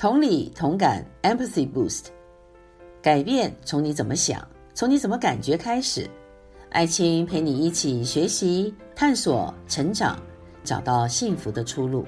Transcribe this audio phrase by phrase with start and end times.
[0.00, 2.06] 同理同感，Empathy Boost，
[3.02, 6.08] 改变从你怎么想，从你怎么感觉开始。
[6.70, 10.18] 爱青陪你一起学习、探索、成长，
[10.64, 12.06] 找到幸福的出路。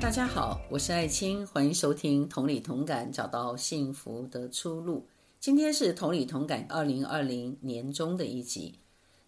[0.00, 4.98] 大家好，我是爱青，欢迎收听《同理同感，找到幸福的出路》。
[5.40, 8.78] 今天是《同理同感》二零二零年中的一集。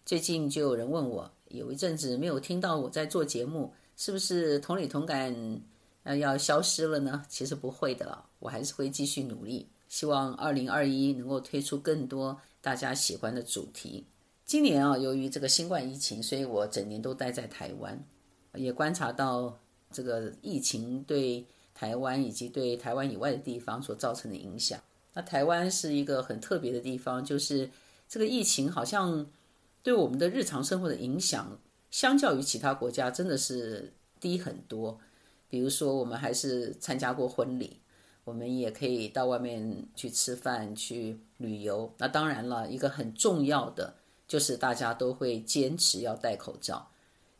[0.05, 1.34] 最近就有人问我。
[1.49, 5.61] 有一阵子没有听到我在做节目，是不是同理同感
[6.03, 7.23] 呃要消失了呢？
[7.29, 14.05] 其实不会的了，我还是会继续努力，希望二零二一能够推出更多大家喜欢的主题。
[14.43, 18.03] 今年啊，由于这个新冠疫情，所以我整年都待在台湾，
[18.55, 19.57] 也观察到
[19.91, 24.79] 这个疫情对台湾以及对台湾以外的地方所造成的影响。
[25.13, 27.69] 那台湾是一个很特别的地方，就是
[28.09, 29.25] 这个疫情好像。
[29.85, 31.59] 对我们的日常生活的影响，
[31.91, 34.97] 相较于其他国家，真的是低很多。
[35.47, 37.79] 比如说，我们还是参加过婚礼，
[38.23, 41.93] 我们也可以到外面去吃饭、去旅游。
[41.99, 43.93] 那当然了，一个很重要的
[44.27, 46.89] 就是大家都会坚持要戴口罩。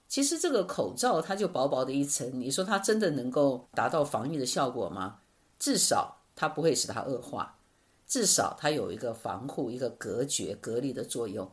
[0.07, 5.17] 其实这个口罩它就薄薄的一层，你说它真的能够达到防御的效果吗？
[5.57, 7.57] 至少它不会使它恶化，
[8.05, 11.51] 至少它有一个防护、一个隔绝、隔离的作用。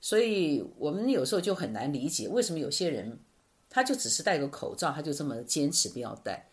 [0.00, 3.18] 所以我们有时候就很难理解，为什么有些人
[3.68, 6.48] 他就只是戴个口罩，他就这么坚持不要戴。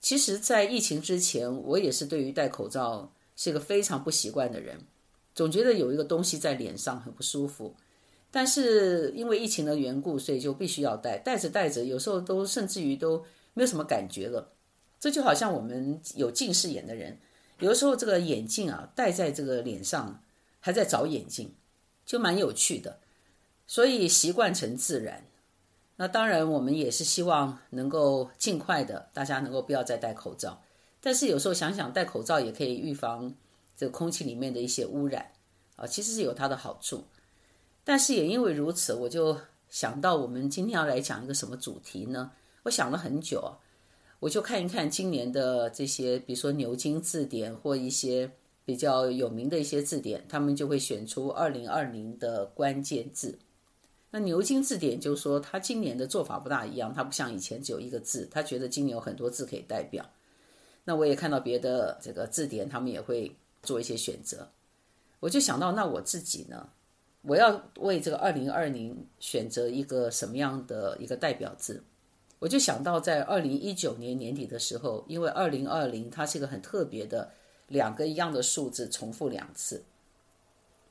[0.00, 4.80] 其实，在疫情之前，我也是对于戴口罩是一个非常不习惯的人，
[5.34, 7.74] 总觉得有一个东西在脸上很不舒服。
[8.30, 11.18] 但是因为疫情的缘故，所以就必须要戴。
[11.18, 14.52] 戴着戴着，有时候都甚至于都没有什么感觉了。
[14.98, 17.18] 这就好像我们有近视眼的人，
[17.60, 20.20] 有的时候这个眼镜啊戴在这个脸上，
[20.60, 21.52] 还在找眼镜。
[22.04, 22.98] 就蛮有趣的，
[23.66, 25.24] 所以习惯成自然。
[25.96, 30.62] 那当然，我们也是希望能够尽快的，大家能够不要再戴口罩。
[31.00, 33.32] 但是有时候想想，戴口罩也可以预防
[33.76, 35.30] 这个空气里面的一些污染
[35.76, 37.04] 啊，其实是有它的好处。
[37.84, 39.38] 但是也因为如此，我就
[39.68, 42.32] 想到我们今天要来讲一个什么主题呢？
[42.64, 43.56] 我想了很久，
[44.18, 48.30] 我就看一看今年的这些，比如说牛津字典或一些。
[48.64, 53.38] 比较有名的一些字典，他们就会选出二零二零的关键字。
[54.10, 60.08] 那牛津字典就说，他今年的做法不大一样，他不像以前只有一个字，他觉得今年有很多字可以代表。
[60.84, 64.48] 那我也看到别的这个字典，他们也会做一些选择。
[65.18, 66.68] 我就想到，那我自己呢，
[67.22, 71.82] 我要为这个二零二零选择一个什么样的一个代表字？
[72.38, 77.32] 我就想到在二零一九年年底的时候，因为二零二零它是一个很特别的。
[77.72, 79.82] 两个一样的数字重复两次，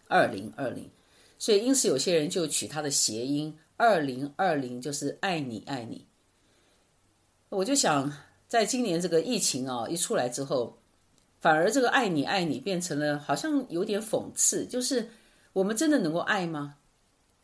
[0.07, 0.89] 二零二零，
[1.37, 6.07] 所以因此有些人就取它的谐音，二零二零就是爱你爱你。
[7.49, 8.11] 我就想，
[8.47, 10.79] 在今年这个疫情啊一出来之后，
[11.39, 15.09] 反而这个爱你爱你变成了好像有点讽刺，就是
[15.53, 16.77] 我们真的能够爱吗？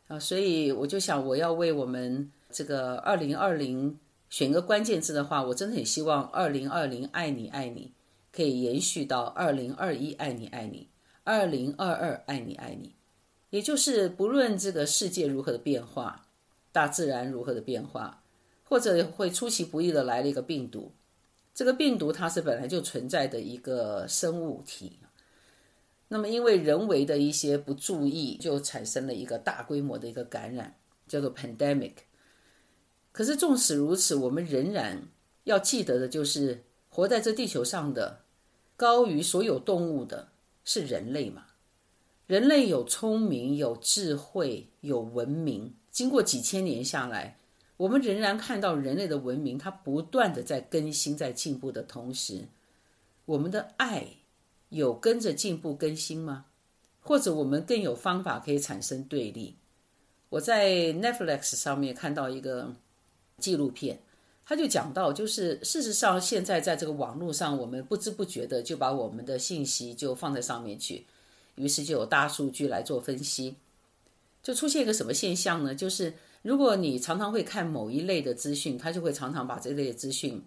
[0.07, 3.99] 啊，所以我就想，我要为我们这个二零二零
[4.29, 7.93] 选个关键字的话，我真的很希望二零二零爱你爱你。
[8.37, 10.89] 可以延续到二零二一，爱你爱你；
[11.23, 12.93] 二零二二，爱你爱你。
[13.49, 16.27] 也就是不论这个世界如何的变化，
[16.71, 18.21] 大自然如何的变化，
[18.63, 20.93] 或者会出其不意的来了一个病毒，
[21.51, 24.99] 这个病毒它是本来就存在的一个生物体，
[26.09, 30.75] 那么因为人为的一些不注意，就产生了一个大规模的一个感染，
[31.07, 31.93] 叫做 pandemic。
[33.11, 35.07] 可是纵使如此，我们仍然
[35.45, 38.26] 要记得的就是活在这地球上的。
[38.77, 40.29] 高于所有动物的
[40.63, 41.47] 是人类嘛？
[42.27, 45.73] 人类有聪明、有智慧、有文明。
[45.89, 47.37] 经过几千年下来，
[47.75, 52.47] 我们仍然看到人类的文明，它不断的在更新、在进步的同时，
[53.25, 54.05] 我们的爱
[54.69, 56.45] 有跟着进步更新吗？
[57.01, 59.55] 或者我们更有方法可以产生对立？
[60.29, 62.75] 我在 Netflix 上面看到一个
[63.40, 64.02] 纪录片。
[64.49, 71.05] 他就讲到，就是事实上，现在在这个网络上，我们不知不觉的就把我们的信息就放在上面去，
[71.55, 73.58] 于是就有大数据来做分析，
[74.41, 75.76] 就出现一个什么现象呢？
[75.76, 76.14] 就是
[76.44, 80.41] 如果你常常会看某一类的资讯，他就会常常把这类的资讯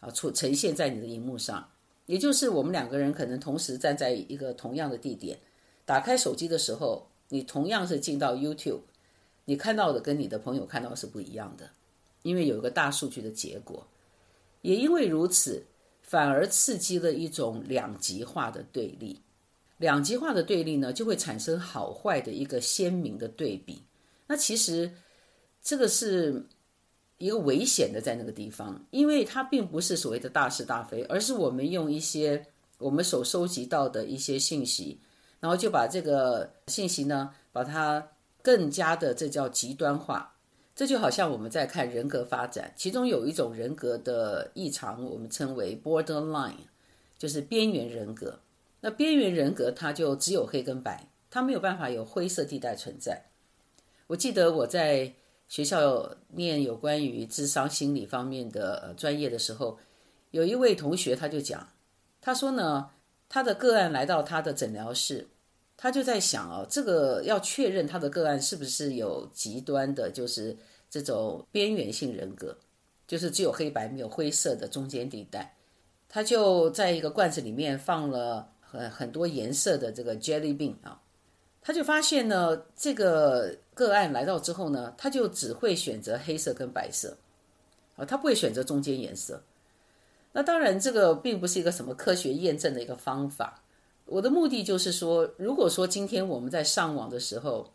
[0.00, 1.70] 啊出呈现在你的荧幕上。
[2.06, 5.38] 也就是我们两个人可能同时站在一个同样的地点，
[5.86, 8.80] 打开手机的时候，你同样是进到 YouTube，
[9.44, 11.70] 你看到的跟你的朋友看到是不一样的。
[12.24, 13.86] 因为有一个大数据的结果，
[14.62, 15.62] 也因为如此，
[16.02, 19.20] 反而刺激了一种两极化的对立。
[19.76, 23.82] 两极化的对立呢，就会产生好坏的一个鲜明的对比。
[24.26, 24.90] 那其实
[25.62, 26.42] 这个是
[27.18, 32.46] 一个危险的在那个地方，因为它并不是所谓的大是大非，而是我们用一些
[32.78, 34.98] 我们所收集到的一些信息，
[35.40, 38.06] 然后就把这个信息呢，把它
[38.40, 40.33] 更加的这叫极端化。
[40.74, 46.66] 这就好像我们在看人格发展，其中有一种人格的异常，我们称为 borderline，
[47.18, 48.40] 就是边缘人格。
[48.80, 53.26] 那边缘人格它就只有黑跟白，它没有办法有灰色地带存在。
[54.08, 55.14] 我记得我在。
[55.46, 59.78] 学校念有关于智商心理方面的呃专业的时候，
[60.30, 61.68] 有一位同学他就讲，
[62.22, 62.90] 他说呢，
[63.28, 65.28] 他的个案来到他的诊疗室，
[65.76, 70.56] 他就在想哦，这个要确认他的个案是不是有极端的，就是
[70.88, 72.56] 这种边缘性人格，
[73.06, 75.54] 就是只有黑白没有灰色的中间地带。
[76.08, 81.00] 他就在一个罐子里面放了很很多颜色的这个 jelly bean 啊。
[81.60, 87.16] 他就发现呢，这个个案来到之后呢，他就只会选择黑色跟白色，
[87.96, 89.42] 啊，他不会选择中间颜色。
[90.32, 93.63] 那当然，这个并不是一个什么科学验证的一个方法。
[94.06, 97.72] 我的目的就是说，如果说今天我们在上网的时候，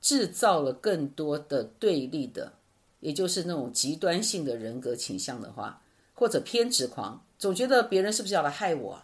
[0.00, 2.52] 制造了更多的对立的，
[3.00, 5.82] 也就是那种极端性的人格倾向的话，
[6.12, 9.02] 或者偏执狂，总觉得别人是不是要来害我？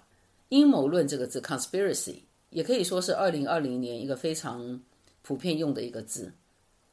[0.49, 2.17] 阴谋论这个字，conspiracy。
[2.51, 4.81] 也可以说是二零二零年一个非常
[5.23, 6.33] 普遍用的一个字，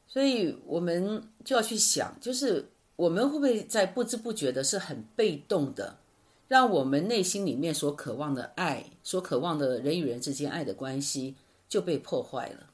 [0.06, 2.64] 所以我们就要去想，就是
[2.94, 5.96] 我们会不会在不知不觉的是很被动的，
[6.48, 11.36] 让我们内心里面所渴望的爱，所渴望的人与人之间爱的关系
[11.68, 12.70] 就被破坏了。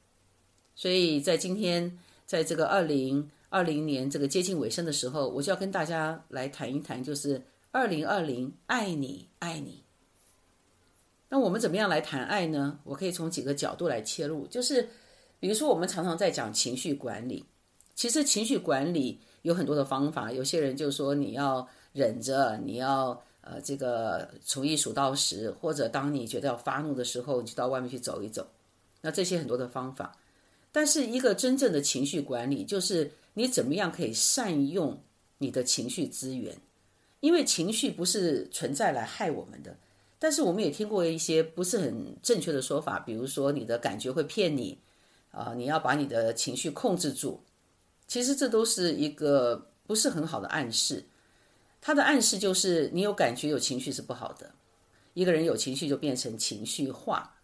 [0.76, 7.42] 所以在今天，在这个二零二零年这个接近尾声的时候，我就要跟大家来谈一谈，就是
[7.72, 9.82] 二零二零爱你爱你。
[11.28, 12.78] 那我们怎么样来谈爱呢？
[12.84, 14.88] 我可以从几个角度来切入，就是
[15.40, 17.44] 比如说我们常常在讲情绪管理，
[17.96, 20.30] 其实情绪管理有很多的方法。
[20.30, 28.46] 有些人就说你要忍着，你要呃这个从一数到十，或者当你觉得要发怒的时候，你就到外面去走一走。
[29.02, 30.16] 那这些很多的方法，
[30.72, 34.98] 但是一个真正的情绪管理，就是你怎么样可以善用
[35.38, 36.56] 你的情绪资源，
[37.20, 39.76] 因为情绪不是存在来害我们的。
[40.18, 44.78] 但是我们也听过一些不是很正确的说法，比如说你的感觉会骗你，
[45.32, 47.42] 啊，你要把你的情绪控制住。
[48.08, 51.04] 其实这都是一个不是很好的暗示。
[51.86, 54.50] 他的暗示就是你有感觉有情绪是不好的。
[55.12, 57.36] 一个人有情绪就变成情绪化，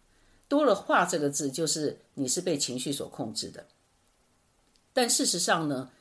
[0.47, 3.63] 多了“化”这个字就是你是被情绪所控制的。
[4.93, 5.91] 但事实上呢，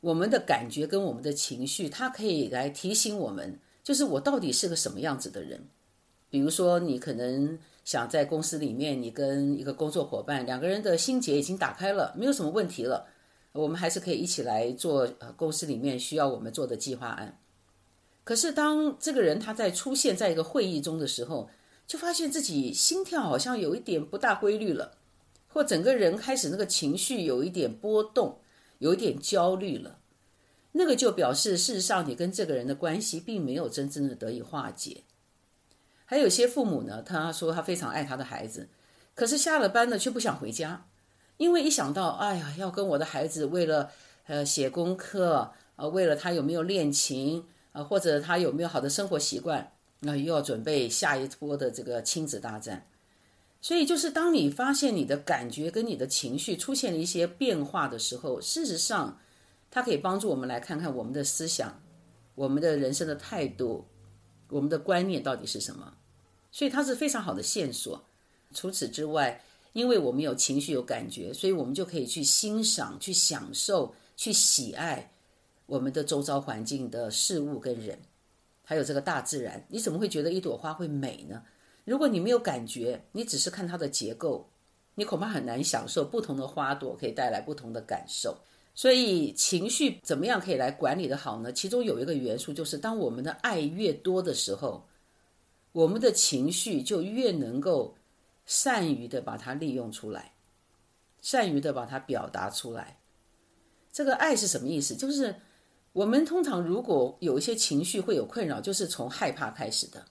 [0.00, 5.66] 我们的感觉跟我们的情绪，它可以来提醒我们，就是我到底是个什么样子的人。
[6.28, 13.08] 比如说，你可能想在公司里面，你跟一个工作伙伴两个人的心结已经打开了，没有什么问题了，
[13.52, 17.38] 我们还是可以一起来做呃公司里面需要我们做的计划案。
[18.26, 21.48] 可是当这个人他在出现在一个会议中的时候，
[21.86, 24.98] 就发现自己心跳好像有一点不大规律了，
[25.46, 28.40] 或整个人开始那个情绪有一点波动，
[28.78, 30.00] 有一点焦虑了，
[30.72, 35.04] 那个就表示事实上你跟这个人的关系并没有真正的得以化解。
[36.04, 38.68] 还有些父母呢，他说他非常爱他的孩子，
[39.14, 40.88] 可是下了班呢却不想回家，
[41.36, 43.92] 因为一想到，哎呀，要跟我的孩子为了
[44.26, 47.44] 呃写功课，呃，为了他有没有练琴，
[47.76, 52.82] 啊，或者他有没有好的生活习惯，那又要准备下一波的这个亲子大战。
[53.60, 59.18] 所以就是当你发现你的感觉跟你的情绪出现了一些变化的时候，事实上，
[59.70, 61.78] 它可以帮助我们来看看我们的思想，
[62.34, 63.84] 我们的人生的态度。
[64.48, 65.92] 我们的观念到底是什么？
[66.52, 68.02] 所以它是非常好的线索。
[68.54, 69.42] 除此之外，
[69.72, 75.12] 因为我们有情绪、有感觉，所以我们就可以去欣赏、去享受、去喜爱
[75.66, 77.98] 我们的周遭环境的事物跟人，
[78.64, 79.64] 还有这个大自然。
[79.68, 81.42] 你怎么会觉得一朵花会美呢？
[81.84, 84.48] 如果你没有感觉，你只是看它的结构，
[84.94, 88.36] 你恐怕很难享受不同的花朵可以带来不同的感受。
[88.74, 91.52] 所以情绪怎么样可以来管理得好呢？
[91.52, 94.86] 其中有一个元素就是，当我们的爱越多的时候，
[95.72, 97.94] 我们的情绪就越能够
[98.44, 100.34] 善于的把它利用出来，
[101.22, 102.98] 善于的把它表达出来。
[103.92, 104.94] 这个爱是什么意思？
[104.94, 105.34] 就是
[105.96, 110.04] 我们通常如果有一些情绪会有困扰，就是从害怕开始的。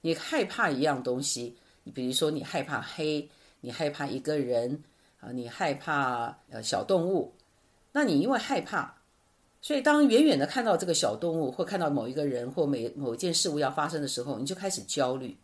[0.00, 1.54] 你害怕一样东西，
[1.84, 3.28] 你比如说你害怕黑，
[3.60, 4.82] 你害怕一个人
[5.20, 7.34] 啊，你害怕呃小动物。
[7.92, 9.02] 那你因为害怕，
[9.60, 15.36] 所以当远远的看到这个小动物，或看到某一个人，或每某一件事物要发生的时候，你就开始焦虑，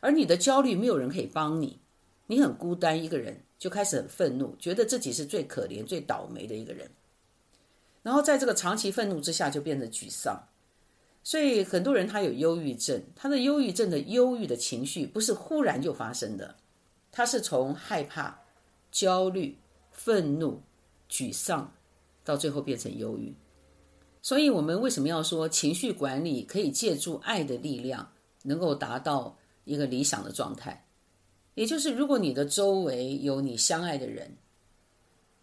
[0.00, 1.78] 而你的焦虑没有人可以帮你，
[2.28, 6.90] 你很孤单一个人，就开始很愤怒，觉得自己是最可怜、最倒霉的一个人。
[8.06, 10.40] 然后在这个长期愤怒之下就变得沮丧。
[11.24, 16.54] 所以很多人他有忧郁症，他的忧郁症的忧郁的情绪不是忽然就发生的，
[17.10, 18.38] 他是从害怕、
[18.92, 19.58] 焦虑、
[19.90, 20.62] 愤怒、
[21.10, 21.74] 沮丧，
[22.22, 23.34] 到最后变成忧郁。
[24.22, 28.12] 所以我们为什么要说情绪管理可以借助爱的力量，
[28.44, 30.86] 能够达到一个理想的状态？
[31.54, 34.36] 也就是如果你的周围有你相爱的人，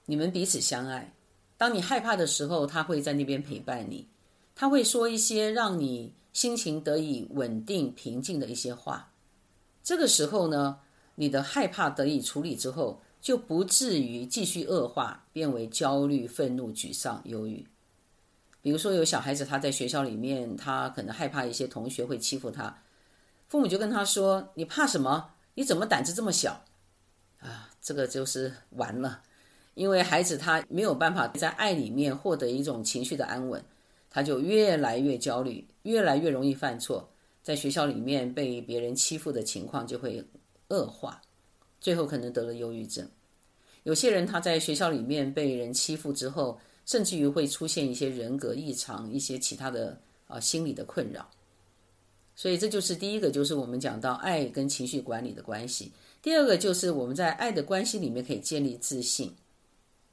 [0.06, 1.14] 你们彼此相爱，
[1.64, 4.06] 当你害怕的时候，他会在那边陪伴你。
[4.54, 9.10] 他会说一些让你心情得以稳定、平静的一些话。
[9.82, 10.78] 这个时候呢，
[11.16, 17.66] 你的害怕得以处理之后，就不至于继续恶化，变为焦虑、愤怒、沮丧、忧郁。
[18.62, 22.78] 比如说，有小孩子他在学校里面，他可能害怕一些同学会欺负他，
[23.48, 25.30] 父母就跟他说：“你怕什么？
[25.54, 26.62] 你怎么胆子这么小？”
[27.40, 29.22] 啊，这个就是完了，
[29.74, 33.64] 因为孩子他没有办法在爱里面获得一种情绪的安稳。
[34.16, 37.10] 他就越来越焦虑，越来越容易犯错，
[37.42, 40.24] 在学校里面被别人欺负的情况就会
[40.68, 41.20] 恶化，
[41.82, 43.10] 最后可能得了忧郁症。
[43.82, 51.28] 有些人他在学校里面被人欺负之后，甚至于会出现一些人格异常，一些其他的啊心理的困扰。
[52.36, 55.92] 所以这就是第一个，就是我们讲到爱跟情绪管理的关系。
[56.22, 59.34] 第二个就是我们在爱的关系里面可以建立自信。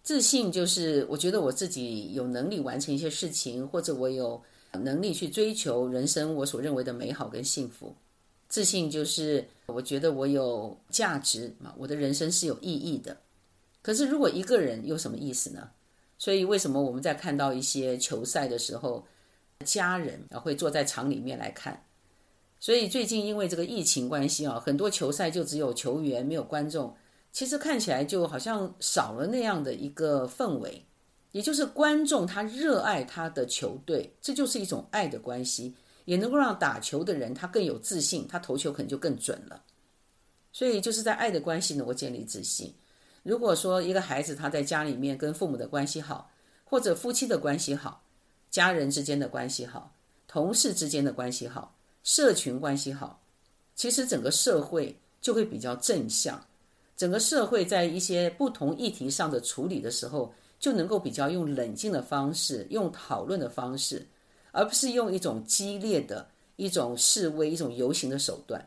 [0.02, 4.42] 自信就是我觉得我自己有能力完成一些事情，或者我有
[4.72, 7.94] 能力去追求人生我所认为的美好跟幸福。
[8.48, 13.18] 自信就是我觉得我有价值嘛，我的人生是有意义的。
[13.82, 15.70] 可是如果一个人有什么意思呢？
[16.18, 19.06] 所以为什么我们在看到一些球赛的时候，
[19.64, 21.84] 家人啊会坐在场里面来看？
[22.58, 26.94] 所以最近因为这个疫情关系啊，很多球赛就只有球员没有观众。
[27.32, 30.84] 其实看起来就好像少了那样的一个氛围，
[31.30, 39.62] 也就是观众他热爱他的球队，这就是一种爱的关系，也能够让打球的人他更有自信，他投球可能就更准了。
[40.52, 42.74] 所以就是在爱的关系能够建立自信。
[43.22, 46.32] 如果说一个孩子他在家里面跟父母的关系好，
[46.64, 48.02] 或者夫妻的关系好，
[48.50, 49.94] 家人之间的关系好，
[50.26, 53.22] 同事之间的关系好，社群关系好，
[53.76, 56.44] 其实整个社会就会比较正向。
[57.00, 64.06] 整个社会在一些不同议题上的处理的时候，就能够比较用冷静的方式，用讨论的方式，
[64.52, 68.62] 而不是用一种激烈的一种示威、一种游行的手段。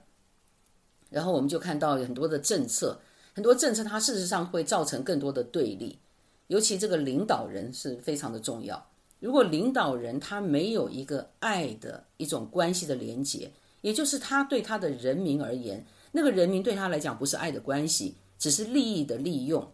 [1.11, 2.99] 然后我们就看到很多的政策，
[3.35, 5.99] 很多政策它事实上会造成更多的对立，
[6.47, 8.83] 尤其这个领导人是非常的重要。
[9.19, 18.15] 如果领导人他没有一个爱的一种关系的连结，也就是他对他的人民而言，那个人民对他来讲不是爱的关系。
[18.43, 19.65] 只是利益的利用，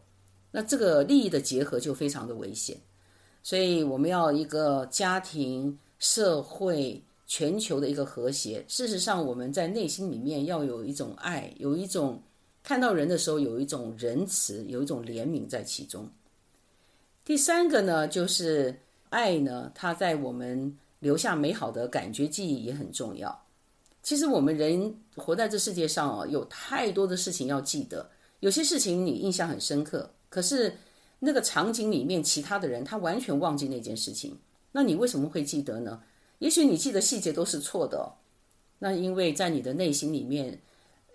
[0.51, 2.77] 那这个利益的结合就非常的危险，
[3.41, 8.63] 所以我们要一个家庭、社会、全球的一个和谐。
[8.67, 12.21] 事实上，我们在内心里面要有一种爱，有一种
[12.61, 16.07] 看到人的时候有一种仁慈，有一种怜悯在其中。
[17.25, 23.35] 第三个呢，就是爱呢，它在我们留下美好的感觉记忆也很重要。
[24.03, 28.07] 其实我们人活在这世界上啊，有太多的事情要记得。
[28.39, 30.77] 有些事情你印象很深刻，可是
[31.19, 34.37] 那个场景里面其他的人他完全忘记那件事情，
[34.71, 36.01] 那你为什么会记得呢？
[36.39, 38.15] 也许你记得细节都是错的哦，
[38.79, 40.61] 那因为在你的内心里面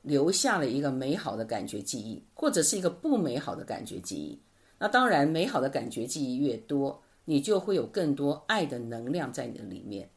[0.02, 4.38] 留下了一个美好的感觉记忆，或者是一个不美好的感觉记忆。
[4.78, 10.11] 那当然，美好的感觉记忆越多，你就会有更多爱的能量在你的里面。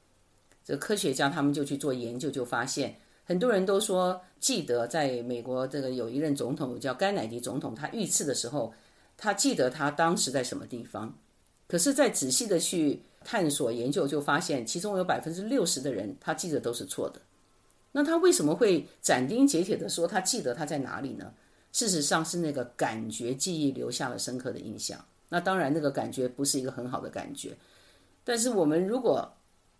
[0.65, 2.99] 这科学家他们就去做研究，就发现。
[3.27, 8.73] 很多人都说记得，在美国这个有一任总统叫甘乃迪总统，他遇刺的时候，
[9.17, 11.13] 他记得他当时在什么地方。
[11.67, 17.19] 可是再仔细的去探索研究，就发现其中有百分之六十的人他记得都是错的。
[17.91, 21.33] 那他为什么会斩钉截铁的说他记得他在哪里呢？
[21.73, 25.03] 事实上是那个感觉记忆留下了深刻的印象。
[25.27, 27.57] 那当然那个感觉不是一个很好的感觉，
[28.23, 29.29] 但是我们如果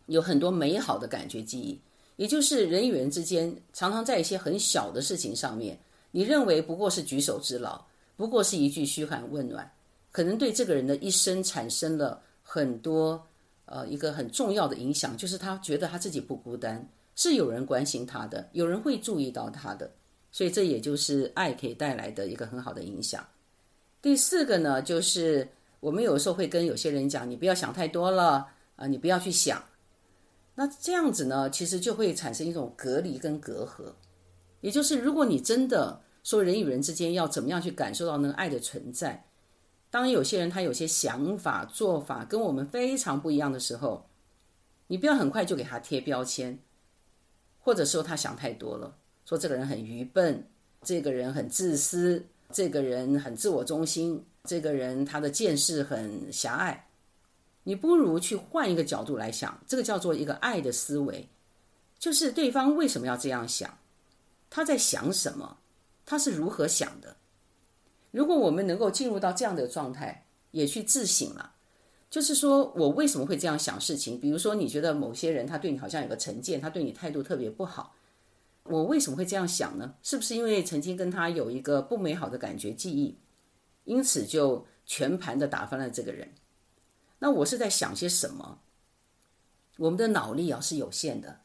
[0.08, 1.80] 有很多美好的感觉记忆。
[2.18, 5.80] 也就是人与人之间，常常在一些很小的事情上面，
[6.12, 7.82] 你认为不过是举手之劳，
[8.16, 9.72] 不过是一句嘘寒问暖，
[10.12, 13.26] 可能对这个人的一生产生了很多，
[13.66, 19.90] 呃，一个很重要的影响，就是他觉得他自己不孤单，是有人关心他的，有人会注意到他的，
[20.32, 23.24] 所以这也就是爱可以带来的一个很好的影响。
[24.02, 25.48] 第四个呢，就是
[25.80, 29.64] 我们有时候会跟有些人讲，你不要想太多了啊，你不要去想。
[30.60, 33.94] 那这样子呢，其实就会产生一种隔离跟隔阂，
[34.62, 39.24] 也就是如果你真的说人与人之间要怎么样去感受到那个爱的存在，
[39.92, 44.04] 当有些人他有些想法、做法跟我们非常不一样的时候，
[44.88, 46.58] 你不要很快就给他贴标签，
[47.60, 48.96] 或者说他想太多了，
[49.26, 50.44] 说这个人很愚笨，
[50.82, 56.87] 这个人很自私，这个人很自我中心，这个人他的见识很狭隘。
[57.68, 61.28] 你不如去换一个角度来想，这个叫做一个爱的思维，
[62.00, 63.78] 就是对方为什么要这样想，
[64.50, 65.58] 他在想什么，
[66.06, 67.18] 他是如何想的。
[68.12, 71.56] 如果我们能够进入到这样的状态，也去自省了，
[72.10, 74.18] 就是说我为什么会这样想事情？
[74.18, 77.94] 比如说，你觉得某些人他对你好像有个成见，他对你态度特别不好，
[78.64, 79.94] 我为什么会这样想呢？
[80.02, 83.18] 是不是因为曾经跟他有一个不美好的感觉记忆，
[83.84, 86.34] 因此就全盘的打翻了这个人？
[87.20, 88.60] 那我是在想些什么？
[89.78, 91.40] 我们的脑力啊是有限的，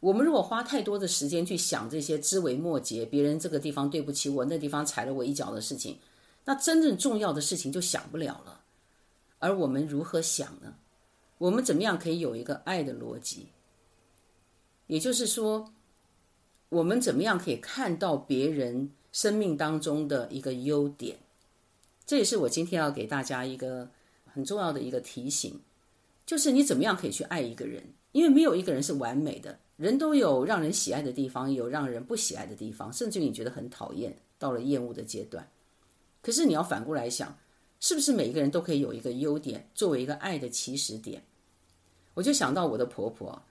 [0.00, 5.98] 我们如果花太多的时间去想这些枝微末节，别人这个地方对不起我，那地方踩了我一脚的事情。
[6.44, 8.62] 那真正重要的事情就想不了了，
[9.38, 10.74] 而我们如何想呢？
[11.38, 13.48] 我们怎么样可以有一个爱的逻辑？
[14.86, 15.72] 也就是说，
[16.70, 21.18] 我们怎么样可以看到别人生命当中的一个优点？
[22.06, 23.90] 这也是我今天要给大家一个
[24.38, 25.58] 很重要的一个提醒，
[26.24, 27.82] 就是你怎么样可以去爱一个人？
[28.12, 35.44] 因为没有一个人是完美的，人都有让人喜爱的地方，有让人不喜爱的地方，甚至你觉得很讨厌，到了厌恶的阶段。
[36.22, 37.36] 可是你要反过来想，
[37.80, 41.20] 是不是每一个人都可以有一个优点作为一个爱的起始点？
[42.14, 43.42] 我就想到我的婆婆，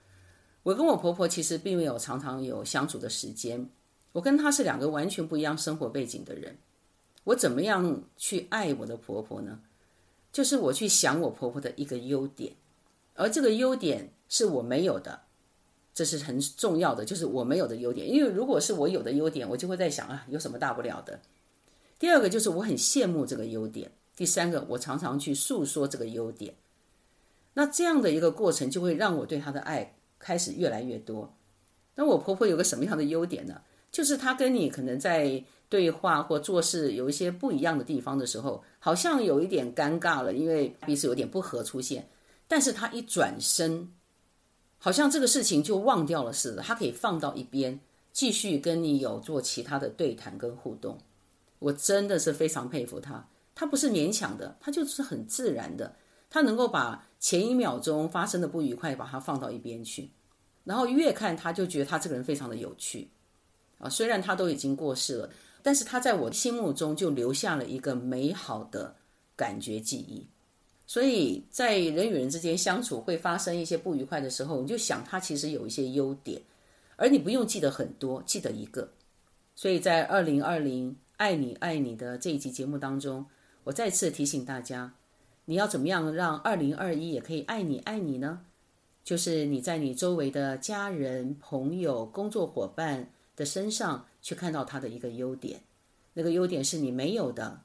[0.62, 3.68] 我跟我婆婆其实并没有常常有相处的时间，
[4.12, 6.56] 我跟她是两个完全不一样生活背景的人。
[7.24, 9.60] 我怎么样去爱我的婆婆呢？
[10.32, 12.54] 就是我去想我婆婆的一个优点，
[13.14, 15.20] 而这个优点是我没有的，
[15.94, 18.08] 这是很重要的，就是我没有的优点。
[18.08, 21.20] 因为如果是我有的优点，我就会在想啊，有什么大不了的？
[21.98, 26.54] 第二个就是我很羡慕这个优点，第三个我常常去诉说这个优点，
[27.54, 31.34] 那这样的一个过程就会让我对她的爱开始越来越多。
[31.96, 33.62] 那我婆婆有个什么样的优点呢？
[33.90, 42.08] 就是她跟你可能在对话或做事有一些不一样的地方的时候，好像有一点尴尬了，因为彼此有点不合出现。
[42.46, 43.92] 但是他一转身，
[44.78, 47.78] 好像这个事情就忘掉了似的，他可以放到一边，
[48.12, 50.98] 继续跟你有做其他的对谈跟互动。
[51.58, 55.94] 我真的是非常佩服他，他不是勉强的，他就是很自然的，
[56.30, 60.10] 他能够把前一秒钟发生的不愉快把它放到一边去，
[60.64, 63.10] 然后越看他就觉得他这个人非常的有趣，
[63.78, 65.30] 啊，虽然他都已经过世了，
[65.68, 68.96] 但是他在我心目中就留下了一个美好的
[69.36, 70.26] 感觉记忆，
[70.86, 76.40] 所以在人与人之间相处会发生一些不愉快的时候，你就想他其实有一些优点，
[76.96, 78.88] 而你不用记得很多，记得一个，
[79.54, 80.96] 所以在二零二零。
[81.18, 83.26] 爱你爱你的这一集节目当中，
[83.64, 84.94] 我再次提醒大家，
[85.44, 88.40] 你要怎么样让二零二一也可以爱你爱你呢？
[89.02, 95.62] 就是你在你周围的家人、朋友、工作伙伴的身上去看到他的一个优点，
[96.14, 97.62] 那个优点是你没有的，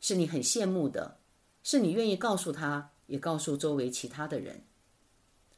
[0.00, 1.18] 是你很羡慕的，
[1.62, 4.62] 是你愿意告诉他，也告诉周围其他的人。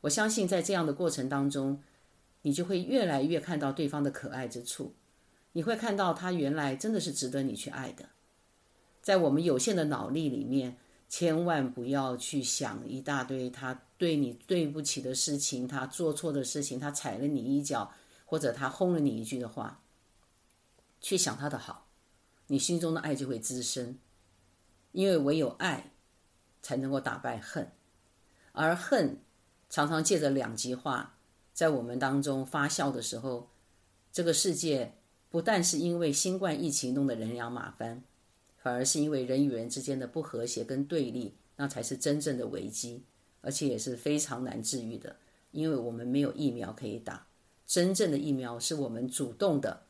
[0.00, 1.80] 我相信在这样的过程当中，
[2.42, 4.96] 你就会越来越看到对方的可爱之处。
[5.52, 8.06] 你会看到他原来真的是值得你去爱的，
[9.00, 10.76] 在我们有限的脑力里面，
[11.08, 17.92] 千万不要去想一大堆他对你对不起的事情，他做错的事情，他踩了你一脚，
[18.32, 19.82] 或者他轰了你一句的话，
[21.02, 21.86] 去想他的好，
[22.46, 23.98] 你心中的爱就会滋生，
[24.92, 25.92] 因为唯有爱
[26.62, 27.70] 才能够打败恨，
[28.52, 29.20] 而恨
[29.68, 31.18] 常常借着两极化
[31.52, 33.50] 在我们当中发酵的时候，
[34.10, 34.94] 这个世界。
[35.28, 38.02] 不但是因为新冠疫情弄得人仰马翻，
[38.56, 43.04] 反而是因为人与人之间的不和谐跟对立，那才是真正的危机，
[43.42, 45.16] 而且也是非常难治愈的，
[45.50, 47.26] 因为我们没有疫苗可以打。
[47.72, 49.84] 真正的疫苗是我们主动的，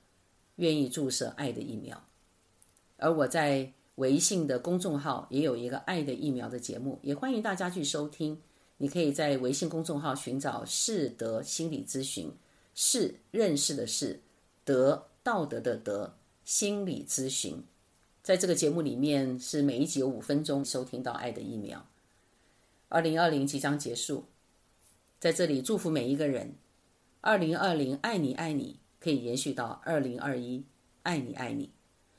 [0.55, 2.01] 愿意注射爱的疫苗。
[2.97, 8.41] 而我在微信的公众号也有一个爱的疫苗的节目，也欢迎大家去收听。
[8.77, 12.31] 你可以在微信公众号寻找“识德心理咨询”，
[12.73, 14.21] 是认识的是，
[14.63, 15.09] 德。
[15.25, 17.65] 道德的德，心理咨询，
[18.23, 21.85] 在这个节目里面是每一集有五分钟收听到爱的疫苗。
[22.89, 24.25] 二零二零即将结束，
[25.19, 26.55] 在这里祝福每一个人。
[27.25, 30.65] 二零二零爱你爱你，可以延续到二零二一
[31.05, 31.71] 爱你爱你。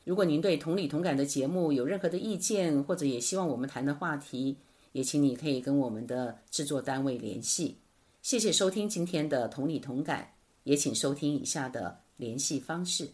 [0.05, 4.55] 如果您对同理同感的节目有任何的意见，或者也希望我们谈的话题，
[4.93, 7.79] 也请你可以跟我们的制作单位联系。
[8.21, 10.29] 谢谢收听今天的同理同感，
[10.63, 11.99] 也请收听以下的。
[12.15, 13.09] 联系方式。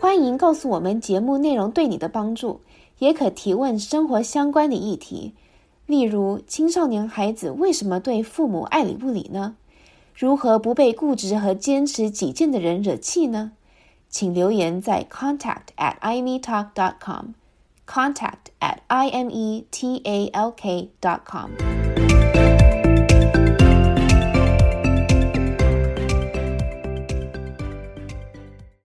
[0.00, 2.60] 欢迎告诉我们节目内容对你的帮助，
[2.98, 5.34] 也可提问生活相关的议题，
[5.86, 9.56] 例如青少年孩子为什么对父母爱理不理呢？
[10.14, 13.52] 如何不被固执和坚持己见的人惹气呢？
[14.08, 21.50] 请留言在 contact at imetalk dot com，contact at i m e t a l k dot com。